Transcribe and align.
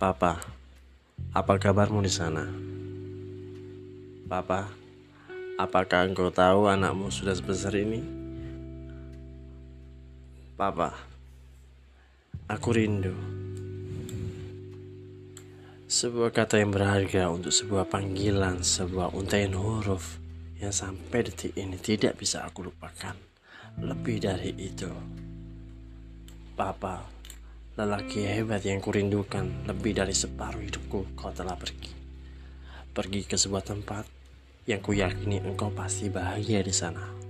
Papa, 0.00 0.40
apa 1.36 1.60
kabarmu 1.60 2.00
di 2.00 2.08
sana? 2.08 2.48
Papa, 4.24 4.64
apakah 5.60 6.08
engkau 6.08 6.32
tahu 6.32 6.72
anakmu 6.72 7.12
sudah 7.12 7.36
sebesar 7.36 7.76
ini? 7.76 8.00
Papa, 10.56 10.96
aku 12.48 12.68
rindu. 12.72 13.12
Sebuah 15.84 16.32
kata 16.32 16.64
yang 16.64 16.72
berharga 16.72 17.28
untuk 17.28 17.52
sebuah 17.52 17.84
panggilan, 17.92 18.64
sebuah 18.64 19.12
untaian 19.12 19.52
huruf 19.52 20.16
yang 20.56 20.72
sampai 20.72 21.28
detik 21.28 21.52
ini 21.60 21.76
tidak 21.76 22.16
bisa 22.16 22.48
aku 22.48 22.72
lupakan. 22.72 23.20
Lebih 23.76 24.16
dari 24.16 24.56
itu, 24.56 24.88
Papa, 26.56 27.19
lelaki 27.78 28.26
hebat 28.26 28.66
yang 28.66 28.82
kurindukan 28.82 29.66
lebih 29.70 29.94
dari 29.94 30.10
separuh 30.10 30.58
hidupku 30.58 31.14
kau 31.14 31.30
telah 31.30 31.54
pergi. 31.54 31.92
Pergi 32.90 33.22
ke 33.22 33.38
sebuah 33.38 33.62
tempat 33.62 34.04
yang 34.66 34.82
kuyakini 34.82 35.38
engkau 35.38 35.70
pasti 35.70 36.10
bahagia 36.10 36.66
di 36.66 36.74
sana. 36.74 37.29